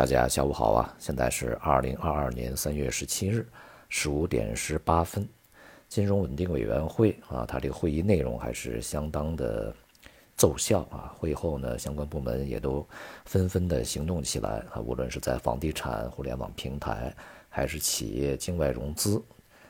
[0.00, 0.96] 大家下午好啊！
[0.98, 3.46] 现在是二零二二年三月十七日
[3.90, 5.28] 十五点十八分。
[5.90, 9.74] 金融稳定委员会啊，它这个会议内容还是相当的
[10.38, 11.14] 奏效啊。
[11.18, 12.88] 会后呢，相关部门也都
[13.26, 14.80] 纷纷的行动起来啊。
[14.80, 17.14] 无论是在房地产、互联网平台，
[17.50, 19.22] 还是企业境外融资，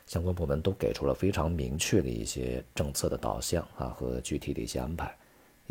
[0.06, 5.12] 相关部门都给出了非常明确的一些政策的导向啊和具体的一些安排。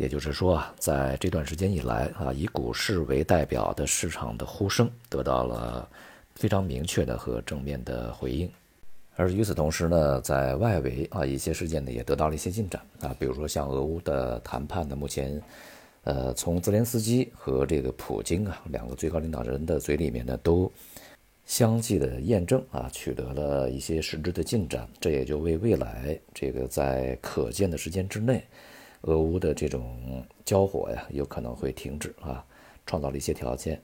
[0.00, 5.86] 也就是说啊，在这段时间以来啊，以股市为代表的市场的呼声得到了
[6.34, 8.50] 非常明确的和正面的回应，
[9.16, 15.38] 而与此同时呢，在外围啊一些事件呢也得到了一些进展啊，比如说像俄乌的谈判呢，目前
[16.04, 20.72] 呃从泽连斯基和这个普京啊两个最高领导人的嘴里面呢都
[21.44, 28.42] 相继的验证啊，取得了一些实质的进展，这也就为未来这个在可见的时间之内。
[29.02, 32.44] 俄乌的这种交火呀，有可能会停止啊，
[32.84, 33.80] 创造了一些条件，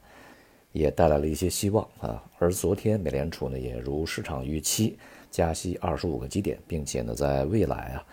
[0.73, 2.23] 也带来了一些希望啊。
[2.39, 4.99] 而昨天美联储呢，也如市场预期
[5.31, 8.07] 加息二十五个基点，并且呢，在未来啊，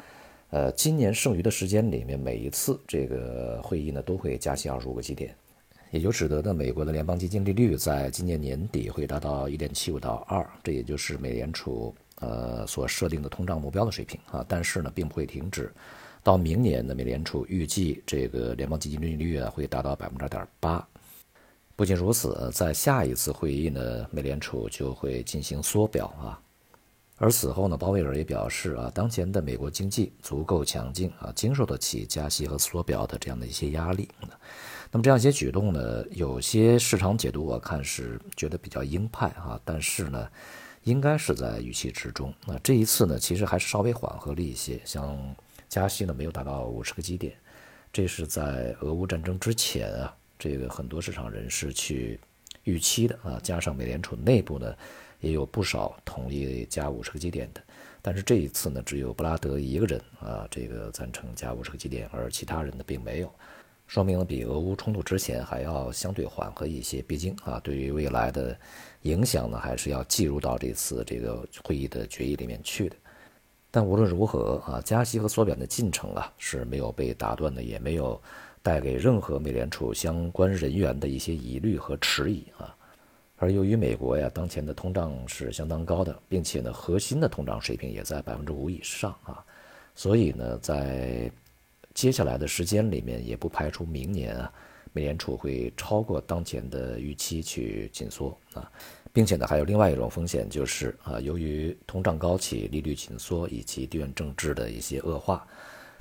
[0.51, 5.35] 呃，今年剩余的时间里面，每一次这个会议呢，都会加息二十五个基点，
[5.91, 14.45] 也就使得呢，美国的联邦基金利率在今年年底会达到一点七五到二，这也就是美联储呃所设定的通胀目标的水平啊。
[14.47, 15.69] 但是呢，并不会停止。
[16.23, 20.87] 到明年呢，美联储预计这个联邦基金利率啊会达到百分之二点八。
[21.75, 26.39] 不仅如此，在下一次会议呢，美联储就会进行缩表啊。
[27.17, 34.07] 而此后呢，鲍威尔也表示啊，当前的美国经济足够强劲啊，经受得起加息和缩表的这样的一些压力。
[34.91, 40.29] 那么这样一些举动呢，有些市场解读我看是觉得比较鹰派啊，但是呢，
[40.83, 42.33] 应该是在预期之中。
[42.45, 45.17] 那这一次呢，其实还是稍微缓和了一些，像。
[45.73, 47.33] 加息呢没有达到五十个基点，
[47.91, 52.19] 这是在俄乌战争之前啊，这个很多市场人士去
[52.63, 54.71] 预期的啊，加上美联储内部呢
[55.19, 57.61] 也有不少同意加五十个基点的，
[58.03, 63.33] 但是这一次呢只有布拉德一个人啊，这个赞成加五十个基点，而其他人呢并没有，
[63.87, 68.55] 说明比俄乌冲突之前还要相对缓和一些，毕竟啊对于未来的
[69.01, 72.95] 影响呢还是要计入到这次这个会议的决议里面去的。
[73.75, 78.21] 但无论如何啊，加息和缩表的进程啊是没有被打断的，也没有
[78.61, 82.75] 带给任何美联储相关人员的一些疑虑和迟疑啊。
[83.37, 89.43] 而由于美国呀当前的通胀是相当高的，并且呢核心的通胀水平也在百分之五以上啊，
[89.95, 91.31] 所以呢在
[91.95, 94.53] 接下来的时间里面也不排除明年啊
[94.91, 98.71] 美联储会超过当前的预期去紧缩啊。
[99.13, 105.45] 并且呢，还有另外一种风险，就是啊，由于通胀高企、利率紧缩以及地缘政治的一些恶化，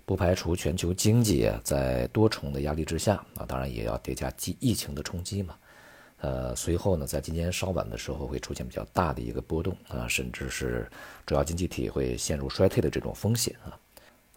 [0.07, 5.55] 不排除全球经济啊在多重的压力之下啊，当然也要叠加疫疫情的冲击嘛，
[6.21, 10.91] 呃，随后呢，在今年稍晚的时候会出现比较大的一个波动啊，甚至是
[11.27, 13.79] 主要经济体会陷入衰退的这种风险啊，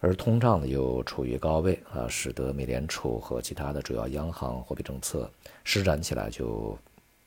[0.00, 5.30] 而通胀呢又处于高位啊，使得美联储和其他的主要央行货币政策
[5.64, 6.78] 施展起来就。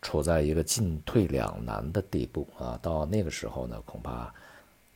[0.02, 2.80] 处在一个进退两难的地步啊！
[2.82, 4.34] 到那个时候呢，恐怕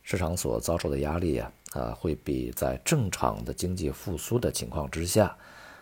[0.02, 5.36] 市场所遭受的压力啊，啊，会比在正常的经济复苏的情况之下，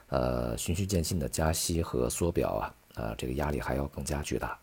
[0.08, 4.58] 呃，循序渐进的加息和缩表啊，啊，这个压力还要更加巨大。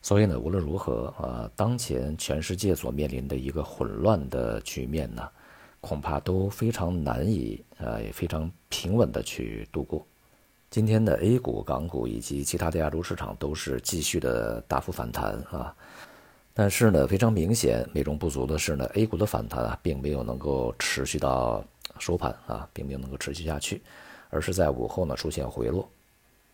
[0.00, 5.28] 所以呢，无论如何啊，当前全世界所面临的一个混乱的局面呢，
[5.80, 10.06] 恐怕都非常难以呃，也非常平稳的去度过。
[10.72, 15.76] 今天的 A 股、港股以及其他的亚洲市场都是继续的大幅反弹啊，
[16.54, 21.62] 但是呢，非常明显，美中不足的是呢，A 股的反弹啊，并没有能够持续到
[21.98, 23.82] 收盘啊，并没有能够持续下去，
[24.30, 25.86] 而是在午后呢出现回落。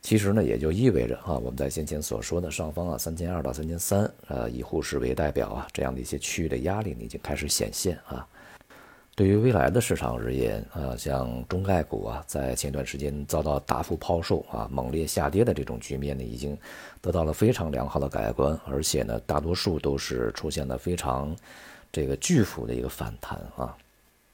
[0.02, 8.26] 其实呢，也就意味着啊，我们在先前所说的上方啊三千二到三千三，呃，以沪市为代表啊，这样的一些区域的压力呢已经开始显现啊。
[9.18, 16.56] 对于未来的市场而言，啊，像中概股啊，在前段时间遭到大幅抛售啊、猛烈下跌的这种局面呢，已经
[17.00, 21.34] 得到了非常良好的改观，而且呢，大多数都是出现了非常
[21.91, 23.76] 这个巨幅的一个反弹啊。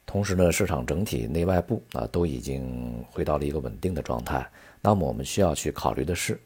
[0.05, 4.47] 同时呢，市场整体内外部啊都已经回到了一个稳定的状态。
[4.83, 6.39] 那么我们需要去考虑的是，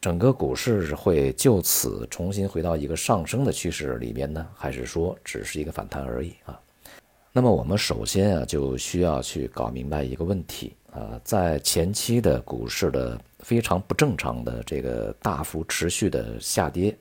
[0.00, 6.58] 整个股市会就此重新回到一个上升的趋势里面呢，还是说只是一个反弹而已啊？
[7.36, 16.96] 那么我们首先啊，就需要去搞明白一个问题啊，在前期的股市的非常不正常的这个大幅持续的下跌，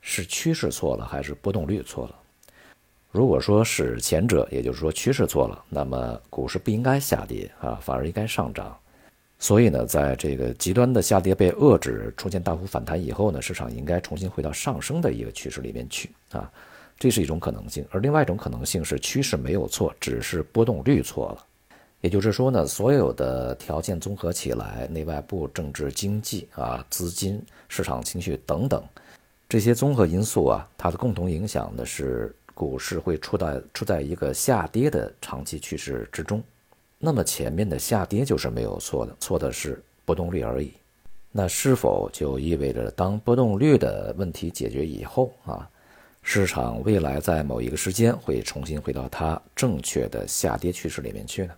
[0.00, 2.16] 是趋势错了还是波动率错了？
[3.12, 8.76] 如果说是前者，也就是说趋势错了，那么股市不应该下跌啊，反而应该上涨。
[9.38, 16.50] 所以呢，在这个极端的下跌被遏制、出现大幅反弹以后呢，市场应该重新回到上升的一个趋势里面去啊，
[16.98, 17.86] 这是一种可能性。
[17.90, 21.44] 而另外一种可能性是趋势没有错，只是波动率错了。
[22.02, 28.84] 也就是说呢，所有的条件综合起来，内外部政治、经济啊、资金、市场情绪等等
[29.48, 36.42] 这些综合因素啊，它的共同影响的是股市会处在处在一个下跌的长期趋势之中。
[36.98, 40.72] 那么前面的下跌就是没有错的，错的是波动率而已。
[41.32, 45.68] 那是否就意味着当波动率的问题解决以后啊，
[46.28, 51.54] 市场未来在某一个时间会重新回到它正确的下跌趋势里面去呢？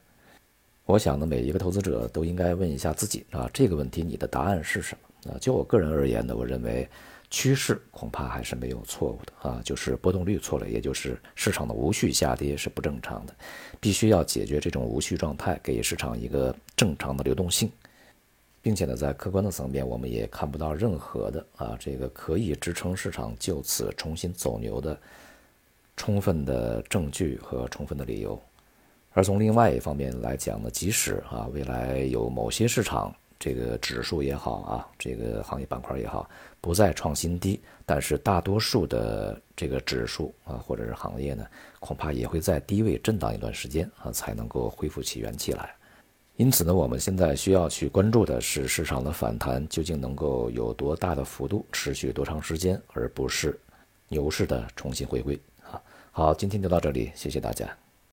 [0.84, 4.94] 我想呢，每一个投资者都应该问一下自己啊，这个问题你的答案是什
[5.24, 5.32] 么？
[5.32, 6.86] 啊，就我个人而言呢，我认为。
[7.30, 13.36] 趋势恐怕还是没有错误的啊，就是波动率错了，也就是市场的无序下跌是不正常的，
[13.78, 17.70] 必须要解决这种无序状态，给市场一个正常的流动性，
[18.60, 24.98] 并且呢，在客观的层面，我们也看不到任何的啊这个可以支撑市场就此重新走牛的
[25.96, 28.40] 充分的证据和充分的理由。
[29.12, 36.28] 而从另外一方面来讲呢，即使啊未来有某些市场，这个指数也好啊，这个行业板块也好，
[36.60, 41.44] 不再创新低，但是大多数的这个指数啊，或者是行业呢，
[41.80, 45.74] 恐怕也会在低位震荡一段时间啊，才能够恢复起元气来。
[46.38, 53.58] 因此呢，我们现在需要去关注的是市场的反弹究竟能够有多大的幅度，持续多长时间，而不是
[54.06, 55.82] 牛市的重新回归啊。
[56.12, 57.68] 好，今天就到这里，谢谢大家。